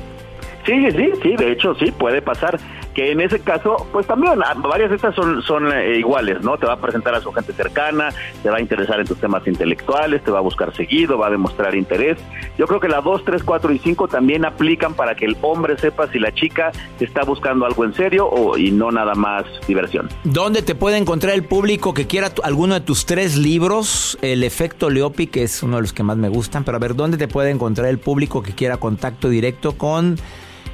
Sí, 0.66 0.74
sí, 0.92 1.12
sí, 1.24 1.36
de 1.38 1.54
hecho 1.54 1.76
sí, 1.76 1.92
puede 1.92 2.22
pasar 2.22 2.60
que 2.98 3.12
en 3.12 3.22
ese 3.22 3.40
caso, 3.42 3.88
pues 3.94 4.08
también 4.08 4.42
ah, 4.44 4.56
varias 4.56 4.90
de 4.90 4.96
estas 4.96 5.14
son, 5.14 5.72
eh, 5.72 6.00
iguales, 6.00 6.42
¿no? 6.42 6.58
Te 6.58 6.66
va 6.66 6.74
a 6.74 6.82
presentar 6.82 7.14
a 7.14 7.22
su 7.22 7.32
gente 7.32 7.54
cercana, 7.54 8.10
te 8.42 8.50
va 8.50 8.58
a 8.58 8.60
interesar 8.60 9.00
en 9.00 9.06
tus 9.06 9.20
temas 9.20 9.46
intelectuales, 9.46 10.24
te 10.24 10.32
va 10.32 10.40
a 10.40 10.42
buscar 10.42 10.76
seguido, 10.76 11.16
va 11.16 11.28
a 11.28 11.30
demostrar 11.30 11.76
interés. 11.76 12.18
Yo 12.58 12.66
creo 12.66 12.80
que 12.80 12.88
la 12.88 13.02
2, 13.02 13.24
3, 13.24 13.44
4 13.44 13.72
y 13.72 13.78
5 13.78 14.08
también 14.08 14.46
aplican 14.46 14.96
para 14.96 15.14
que 15.14 15.26
el 15.26 15.38
hombre 15.44 15.78
sepa 15.78 16.08
si 16.12 16.18
la 16.18 16.34
chica 16.34 16.72
está 17.00 17.24
buscando 17.24 17.68
algo 17.68 17.86
en 17.86 17.94
serio 17.94 18.28
o, 18.28 18.58
y 18.58 18.72
no 18.72 18.90
nada 18.90 19.14
más 19.14 19.46
diversión. 19.68 20.10
¿Dónde 20.24 20.64
te 20.64 20.74
puede 20.74 20.98
encontrar 20.98 21.36
el 21.36 21.44
público 21.44 21.94
que 21.94 22.08
quiera 22.08 22.32
alguno 22.42 22.74
de 22.74 22.82
tus 22.82 23.06
tres 23.06 23.38
libros? 23.38 24.18
El 24.24 24.44
efecto 24.44 24.90
Leopi, 24.90 25.28
que 25.28 25.44
es 25.44 25.62
uno 25.62 25.76
de 25.76 25.84
los 25.84 25.94
que 25.94 26.02
más 26.02 26.18
me 26.18 26.30
gustan, 26.30 26.64
pero 26.64 26.78
a 26.78 26.80
ver, 26.80 26.96
¿dónde 26.96 27.18
te 27.18 27.28
puede 27.28 27.52
encontrar 27.52 27.90
el 27.90 28.00
público 28.00 28.42
que 28.42 28.54
quiera 28.54 28.78
contacto 28.78 29.30
directo 29.30 29.78
con 29.78 30.18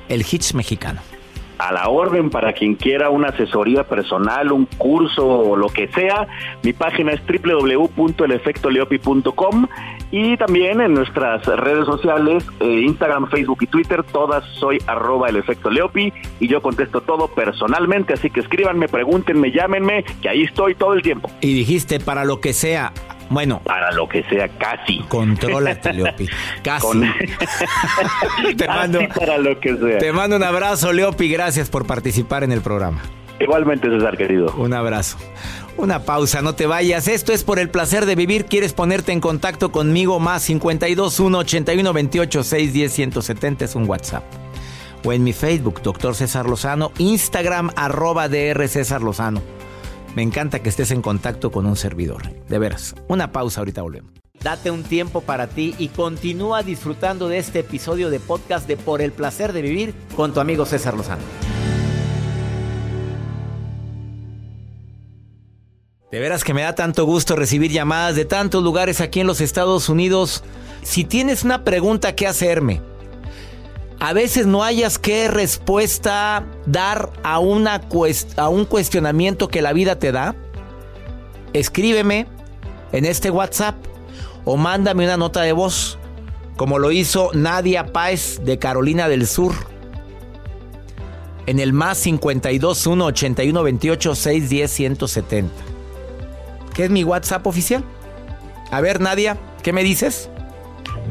el 0.09 0.21
Hitch 0.21 0.53
mexicano. 0.53 1.01
A 1.63 1.71
la 1.71 1.87
orden 1.87 2.29
para 2.29 2.51
quien 2.51 2.75
quiera 2.75 3.09
una 3.09 3.29
asesoría 3.29 3.85
personal, 3.85 4.51
un 4.51 4.65
curso 4.65 5.25
o 5.25 5.55
lo 5.55 5.67
que 5.67 5.87
sea. 5.87 6.27
Mi 6.61 6.73
página 6.73 7.13
es 7.13 7.21
www.elefectoleopi.com 7.25 9.67
y 10.11 10.35
también 10.35 10.81
en 10.81 10.93
nuestras 10.93 11.45
redes 11.45 11.85
sociales, 11.85 12.45
eh, 12.59 12.81
Instagram, 12.81 13.29
Facebook 13.29 13.59
y 13.61 13.67
Twitter, 13.67 14.03
todas 14.03 14.43
soy 14.59 14.79
arroba 14.87 15.29
el 15.29 15.37
efecto 15.37 15.69
Leopi 15.71 16.11
y 16.39 16.49
yo 16.49 16.61
contesto 16.61 16.99
todo 17.01 17.29
personalmente, 17.29 18.13
así 18.13 18.29
que 18.29 18.41
escríbanme, 18.41 18.89
pregúntenme, 18.89 19.51
llámenme, 19.51 20.03
que 20.21 20.29
ahí 20.29 20.43
estoy 20.43 20.75
todo 20.75 20.93
el 20.93 21.01
tiempo. 21.01 21.31
Y 21.39 21.53
dijiste, 21.53 21.99
para 21.99 22.25
lo 22.25 22.41
que 22.41 22.53
sea, 22.53 22.91
Bueno. 23.33 23.61
Para 23.63 23.91
lo 23.91 24.07
que 24.07 24.23
sea, 24.23 24.47
casi. 24.47 24.99
Contrólate, 25.09 25.91
Leopi. 25.93 26.29
Casi. 26.63 26.87
te 28.57 28.67
mando, 28.67 28.99
para 29.15 29.37
lo 29.37 29.59
que 29.59 29.75
sea. 29.75 29.97
Te 29.97 30.11
mando 30.13 30.35
un 30.35 30.43
abrazo, 30.43 30.93
Leopi. 30.93 31.29
Gracias 31.29 31.69
por 31.69 31.85
participar 31.85 32.43
en 32.43 32.51
el 32.51 32.61
programa. 32.61 33.01
Igualmente, 33.39 33.89
César, 33.89 34.15
querido. 34.15 34.53
Un 34.55 34.73
abrazo. 34.73 35.17
Una 35.75 36.03
pausa, 36.03 36.41
no 36.41 36.53
te 36.53 36.67
vayas. 36.67 37.07
Esto 37.07 37.33
es 37.33 37.43
por 37.43 37.57
el 37.57 37.69
placer 37.69 38.05
de 38.05 38.15
vivir. 38.15 38.45
¿Quieres 38.45 38.73
ponerte 38.73 39.11
en 39.11 39.19
contacto 39.19 39.71
conmigo? 39.71 40.19
Más 40.19 40.43
52 40.43 41.19
1 41.19 41.37
81 41.39 41.93
28 41.93 42.43
610 42.43 42.93
170 42.93 43.65
es 43.65 43.75
un 43.75 43.89
WhatsApp. 43.89 44.23
O 45.03 45.11
en 45.11 45.23
mi 45.23 45.33
Facebook, 45.33 45.81
Doctor 45.81 46.15
César 46.15 46.47
Lozano. 46.47 46.91
Instagram, 46.99 47.71
arroba 47.75 48.29
DR 48.29 48.67
César 48.67 49.01
Lozano. 49.01 49.41
Me 50.15 50.21
encanta 50.21 50.59
que 50.59 50.69
estés 50.69 50.91
en 50.91 51.01
contacto 51.01 51.51
con 51.51 51.65
un 51.65 51.75
servidor. 51.75 52.31
De 52.47 52.59
veras. 52.59 52.95
Una 53.07 53.31
pausa, 53.31 53.61
ahorita 53.61 53.81
volvemos. 53.81 54.11
Date 54.43 54.71
un 54.71 54.83
tiempo 54.83 55.21
para 55.21 55.47
ti 55.47 55.73
y 55.79 55.87
continúa 55.87 56.63
disfrutando 56.63 57.29
de 57.29 57.37
este 57.37 57.59
episodio 57.59 58.09
de 58.09 58.19
podcast 58.19 58.67
de 58.67 58.77
Por 58.77 59.01
el 59.01 59.11
placer 59.11 59.53
de 59.53 59.61
vivir 59.61 59.93
con 60.15 60.33
tu 60.33 60.39
amigo 60.39 60.65
César 60.65 60.95
Lozano. 60.95 61.23
De 66.11 66.19
veras 66.19 66.43
que 66.43 66.53
me 66.53 66.61
da 66.61 66.75
tanto 66.75 67.05
gusto 67.05 67.35
recibir 67.35 67.71
llamadas 67.71 68.15
de 68.15 68.25
tantos 68.25 68.63
lugares 68.63 69.01
aquí 69.01 69.21
en 69.21 69.27
los 69.27 69.41
Estados 69.41 69.89
Unidos. 69.89 70.43
Si 70.83 71.05
tienes 71.05 71.43
una 71.43 71.63
pregunta 71.63 72.13
que 72.13 72.27
hacerme, 72.27 72.81
a 74.03 74.11
veces 74.11 74.45
no 74.45 74.65
hayas 74.65 74.99
qué 74.99 75.29
respuesta 75.29 76.45
dar 76.65 77.13
a, 77.23 77.35
a 77.35 77.39
un 78.49 78.65
cuestionamiento 78.65 79.47
que 79.47 79.61
la 79.61 79.71
vida 79.71 79.97
te 79.97 80.11
da, 80.11 80.35
escríbeme 81.53 82.27
en 82.91 83.05
este 83.05 83.29
WhatsApp 83.29 83.77
o 84.43 84.57
mándame 84.57 85.05
una 85.05 85.15
nota 85.15 85.43
de 85.43 85.53
voz, 85.53 85.97
como 86.57 86.79
lo 86.79 86.91
hizo 86.91 87.31
Nadia 87.33 87.93
Páez 87.93 88.41
de 88.43 88.59
Carolina 88.59 89.07
del 89.07 89.25
Sur. 89.25 89.53
En 91.45 91.61
el 91.61 91.71
más 91.71 91.97
52 91.99 92.85
1 92.85 93.05
81 93.05 93.63
28 93.63 94.15
610 94.15 94.71
170 94.71 95.53
que 96.73 96.83
es 96.83 96.89
mi 96.89 97.05
WhatsApp 97.05 97.47
oficial. 97.47 97.85
A 98.69 98.81
ver, 98.81 98.99
Nadia, 98.99 99.37
¿qué 99.61 99.71
me 99.71 99.81
dices? 99.81 100.29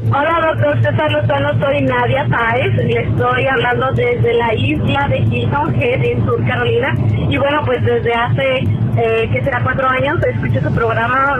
Hola, 0.01 0.53
doctor 0.53 0.81
César 0.81 1.11
Lozano, 1.11 1.59
soy 1.59 1.81
Nadia 1.81 2.27
Páez 2.29 2.73
y 2.85 2.97
estoy 2.97 3.45
hablando 3.47 3.91
desde 3.93 4.33
la 4.33 4.53
isla 4.53 5.07
de 5.07 5.19
Hilton 5.19 5.81
Head 5.81 6.03
en 6.03 6.25
Sur 6.25 6.45
Carolina. 6.45 6.93
Y 7.29 7.37
bueno, 7.37 7.61
pues 7.65 7.83
desde 7.85 8.13
hace, 8.13 8.67
eh, 8.97 9.29
que 9.31 9.43
será 9.43 9.61
cuatro 9.63 9.87
años, 9.87 10.19
escucho 10.23 10.59
su 10.61 10.75
programa. 10.75 11.37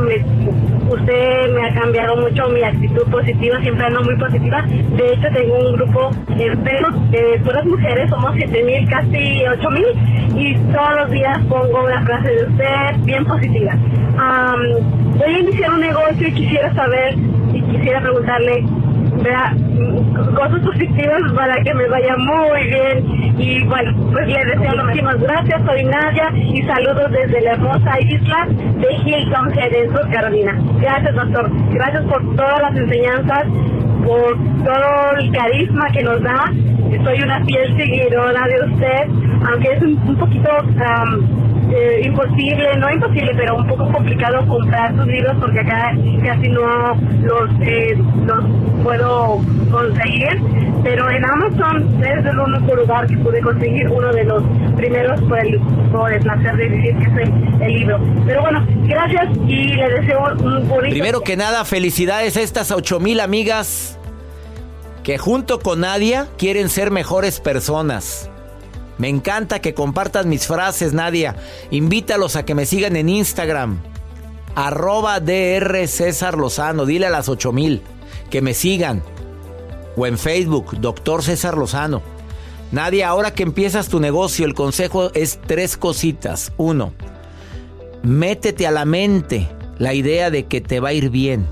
usted 0.90 1.54
me 1.54 1.68
ha 1.68 1.74
cambiado 1.74 2.16
mucho 2.16 2.48
mi 2.50 2.64
actitud 2.64 3.04
positiva, 3.12 3.60
siempre 3.62 3.86
ando 3.86 4.02
muy 4.04 4.16
positiva. 4.18 4.62
De 4.62 5.14
hecho, 5.14 5.28
tengo 5.34 5.60
un 5.60 5.74
grupo 5.74 6.12
de 6.30 7.40
puras 7.44 7.66
mujeres, 7.66 8.10
somos 8.10 8.32
siete 8.36 8.64
mil, 8.64 8.90
casi 8.90 9.44
ocho 9.46 9.70
mil, 9.72 9.86
y 10.38 10.56
todos 10.72 10.96
los 11.02 11.12
días 11.12 11.38
pongo 11.50 11.84
una 11.84 12.02
frase 12.06 12.30
de 12.30 12.44
usted 12.46 12.96
bien 13.04 13.26
positiva. 13.26 13.76
voy 15.18 15.34
a 15.34 15.40
iniciar 15.40 15.70
un 15.72 15.82
negocio 15.82 16.28
y 16.28 16.32
quisiera 16.32 16.74
saber 16.74 17.16
quisiera 17.74 18.02
preguntarle 18.02 18.66
vea, 19.22 19.56
cosas 20.36 20.60
positivas 20.62 21.22
para 21.36 21.56
que 21.64 21.74
me 21.74 21.88
vaya 21.88 22.16
muy 22.18 22.68
bien. 22.68 23.34
Y 23.38 23.64
bueno, 23.66 23.92
pues 24.12 24.28
le 24.28 24.46
deseo 24.46 24.84
muchísimas 24.84 25.20
gracias. 25.20 25.62
Soy 25.66 25.84
Nadia 25.84 26.32
y 26.36 26.62
saludos 26.64 27.12
desde 27.12 27.42
la 27.42 27.52
hermosa 27.54 28.00
isla 28.00 28.48
de 28.48 28.94
Hilton 29.06 29.54
Sur 29.94 30.10
Carolina. 30.12 30.60
Gracias, 30.80 31.16
doctor. 31.16 31.52
Gracias 31.72 32.04
por 32.04 32.36
todas 32.36 32.62
las 32.62 32.76
enseñanzas, 32.76 33.44
por 34.06 34.38
todo 34.64 35.18
el 35.20 35.32
carisma 35.32 35.86
que 35.92 36.04
nos 36.04 36.22
da. 36.22 36.52
Soy 37.04 37.22
una 37.22 37.44
fiel 37.46 37.76
seguidora 37.76 38.48
de 38.48 38.72
usted, 38.72 39.08
aunque 39.52 39.74
es 39.74 39.82
un, 39.82 40.16
poquito 40.18 40.50
eh, 41.76 42.02
imposible, 42.06 42.78
no 42.78 42.92
imposible, 42.92 43.32
pero 43.36 43.58
un 43.58 43.68
poco 43.68 43.92
complicado 43.92 44.46
comprar 44.48 44.96
sus 44.96 45.08
libros 45.08 45.36
porque 45.40 45.60
acá 45.60 45.96
casi 46.24 46.50
no 46.50 46.96
los, 47.24 47.50
eh, 47.62 47.98
los 48.26 48.46
puedo 48.84 49.42
conseguir. 49.72 50.40
Pero 50.84 51.10
en 51.10 51.24
Amazon 51.26 52.04
es 52.04 52.26
el 52.26 52.38
único 52.38 52.76
lugar 52.76 53.08
que 53.08 53.18
pude 53.18 53.42
conseguir 53.42 53.88
uno 53.90 54.12
de 54.12 54.24
los 54.26 54.44
primeros 54.76 55.20
por 55.22 55.40
el, 55.40 55.60
por 55.92 56.20
placer 56.20 56.58
de 56.58 56.70
decir 56.70 56.98
que 56.98 57.24
es 57.24 57.30
el, 57.62 57.74
libro. 57.74 58.00
Pero 58.26 58.42
bueno, 58.42 58.66
gracias 58.84 59.30
y 59.48 59.64
le 59.70 59.90
deseo 59.90 60.20
un 60.42 60.68
bonito. 60.68 60.92
Primero 60.92 61.22
que 61.22 61.38
nada, 61.38 61.64
felicidades 61.66 62.36
a 62.38 62.42
estas 62.42 62.72
ocho 62.72 63.00
mil 63.00 63.20
amigas 63.20 63.98
que 65.04 65.18
junto 65.18 65.60
con 65.60 65.80
Nadia 65.80 66.28
quieren 66.38 66.70
ser 66.70 66.92
mejores 66.92 67.40
personas. 67.40 68.30
Me 68.98 69.10
encanta 69.10 69.60
que 69.60 69.74
compartas 69.74 70.26
mis 70.26 70.48
frases, 70.48 70.94
Nadia. 70.94 71.36
Invítalos 71.72 72.36
a 72.36 72.46
que 72.46 72.56
me 72.56 72.66
sigan 72.66 72.96
en 72.96 73.10
Instagram. 73.10 73.82
Arroba 74.56 75.20
DR 75.20 75.88
César 75.88 76.38
Lozano. 76.38 76.86
Dile 76.86 77.08
a 77.08 77.10
las 77.10 77.30
8000 77.30 77.82
que 78.30 78.42
me 78.42 78.54
sigan. 78.54 79.04
O 79.96 80.06
en 80.06 80.18
Facebook, 80.18 80.80
Doctor 80.80 81.24
César 81.24 81.58
Lozano. 81.58 82.02
Nadia, 82.72 83.10
ahora 83.10 83.34
que 83.34 83.44
empiezas 83.44 83.90
tu 83.90 84.00
negocio, 84.00 84.46
el 84.46 84.56
consejo 84.56 85.12
es 85.14 85.40
tres 85.46 85.78
cositas. 85.78 86.52
Uno, 86.58 86.94
métete 88.02 88.66
a 88.66 88.72
la 88.72 88.86
mente 88.86 89.48
la 89.78 89.94
idea 89.94 90.32
de 90.32 90.46
que 90.46 90.62
te 90.62 90.80
va 90.80 90.90
a 90.90 90.94
ir 90.94 91.10
bien 91.10 91.48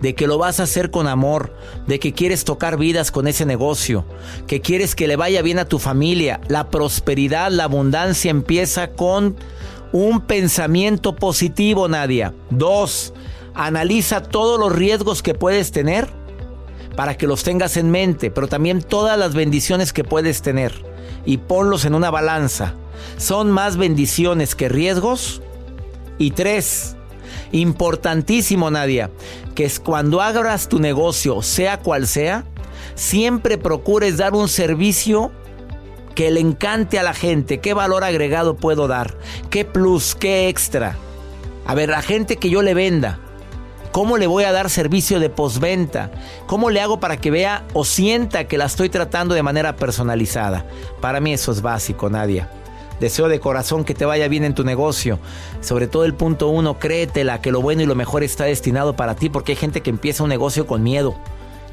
de 0.00 0.14
que 0.14 0.26
lo 0.26 0.38
vas 0.38 0.60
a 0.60 0.64
hacer 0.64 0.90
con 0.90 1.06
amor, 1.06 1.52
de 1.86 1.98
que 1.98 2.12
quieres 2.12 2.44
tocar 2.44 2.78
vidas 2.78 3.10
con 3.10 3.26
ese 3.26 3.44
negocio, 3.46 4.04
que 4.46 4.60
quieres 4.60 4.94
que 4.94 5.08
le 5.08 5.16
vaya 5.16 5.42
bien 5.42 5.58
a 5.58 5.64
tu 5.64 5.78
familia. 5.78 6.40
La 6.48 6.70
prosperidad, 6.70 7.50
la 7.50 7.64
abundancia 7.64 8.30
empieza 8.30 8.90
con 8.90 9.36
un 9.92 10.20
pensamiento 10.20 11.16
positivo, 11.16 11.88
Nadia. 11.88 12.34
Dos, 12.50 13.12
analiza 13.54 14.22
todos 14.22 14.58
los 14.58 14.72
riesgos 14.72 15.22
que 15.22 15.34
puedes 15.34 15.72
tener 15.72 16.08
para 16.96 17.16
que 17.16 17.26
los 17.26 17.42
tengas 17.42 17.76
en 17.76 17.90
mente, 17.90 18.30
pero 18.30 18.48
también 18.48 18.82
todas 18.82 19.18
las 19.18 19.34
bendiciones 19.34 19.92
que 19.92 20.04
puedes 20.04 20.42
tener 20.42 20.72
y 21.24 21.38
ponlos 21.38 21.84
en 21.84 21.94
una 21.94 22.10
balanza. 22.10 22.74
¿Son 23.16 23.50
más 23.50 23.76
bendiciones 23.76 24.54
que 24.54 24.68
riesgos? 24.68 25.40
Y 26.18 26.32
tres, 26.32 26.96
Importantísimo, 27.52 28.70
Nadia, 28.70 29.10
que 29.58 29.64
es 29.64 29.80
cuando 29.80 30.20
abras 30.20 30.68
tu 30.68 30.78
negocio, 30.78 31.42
sea 31.42 31.80
cual 31.80 32.06
sea, 32.06 32.44
siempre 32.94 33.58
procures 33.58 34.16
dar 34.16 34.34
un 34.34 34.46
servicio 34.46 35.32
que 36.14 36.30
le 36.30 36.38
encante 36.38 36.96
a 36.96 37.02
la 37.02 37.12
gente. 37.12 37.58
¿Qué 37.58 37.74
valor 37.74 38.04
agregado 38.04 38.54
puedo 38.54 38.86
dar? 38.86 39.16
¿Qué 39.50 39.64
plus? 39.64 40.14
¿Qué 40.14 40.48
extra? 40.48 40.94
A 41.66 41.74
ver, 41.74 41.88
la 41.88 42.02
gente 42.02 42.36
que 42.36 42.50
yo 42.50 42.62
le 42.62 42.72
venda, 42.72 43.18
¿cómo 43.90 44.16
le 44.16 44.28
voy 44.28 44.44
a 44.44 44.52
dar 44.52 44.70
servicio 44.70 45.18
de 45.18 45.28
postventa? 45.28 46.12
¿Cómo 46.46 46.70
le 46.70 46.80
hago 46.80 47.00
para 47.00 47.16
que 47.16 47.32
vea 47.32 47.64
o 47.74 47.84
sienta 47.84 48.46
que 48.46 48.58
la 48.58 48.66
estoy 48.66 48.90
tratando 48.90 49.34
de 49.34 49.42
manera 49.42 49.74
personalizada? 49.74 50.66
Para 51.00 51.18
mí 51.18 51.32
eso 51.32 51.50
es 51.50 51.62
básico, 51.62 52.08
Nadia. 52.08 52.48
Deseo 53.00 53.28
de 53.28 53.40
corazón 53.40 53.84
que 53.84 53.94
te 53.94 54.04
vaya 54.04 54.28
bien 54.28 54.44
en 54.44 54.54
tu 54.54 54.64
negocio. 54.64 55.18
Sobre 55.60 55.86
todo 55.86 56.04
el 56.04 56.14
punto 56.14 56.48
uno, 56.48 56.78
créetela 56.78 57.40
que 57.40 57.52
lo 57.52 57.62
bueno 57.62 57.82
y 57.82 57.86
lo 57.86 57.94
mejor 57.94 58.22
está 58.22 58.44
destinado 58.44 58.96
para 58.96 59.14
ti 59.14 59.28
porque 59.28 59.52
hay 59.52 59.56
gente 59.56 59.80
que 59.80 59.90
empieza 59.90 60.22
un 60.22 60.28
negocio 60.28 60.66
con 60.66 60.82
miedo 60.82 61.16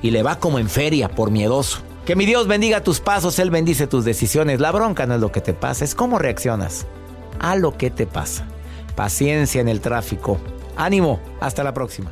y 0.02 0.12
le 0.12 0.24
va 0.24 0.40
como 0.40 0.60
en 0.60 0.70
feria 0.70 1.10
por 1.10 1.32
miedoso. 1.32 1.80
Que 2.06 2.16
mi 2.16 2.26
Dios 2.26 2.48
bendiga 2.48 2.84
tus 2.84 3.00
pasos, 3.00 3.40
Él 3.40 3.50
bendice 3.50 3.88
tus 3.88 4.06
decisiones. 4.06 4.60
La 4.60 4.72
bronca 4.72 5.08
no 5.08 5.16
es 5.16 5.22
lo 5.22 5.32
que 5.32 5.42
te 5.42 5.54
pasa, 5.54 5.84
es 5.84 5.96
cómo 5.96 6.20
reaccionas 6.20 6.86
a 7.40 7.56
lo 7.56 7.78
que 7.78 7.90
te 7.90 8.06
pasa. 8.06 8.46
Paciencia 8.96 9.62
en 9.62 9.68
el 9.68 9.82
tráfico. 9.82 10.38
Ánimo, 10.78 11.20
hasta 11.40 11.64
la 11.64 11.74
próxima. 11.74 12.12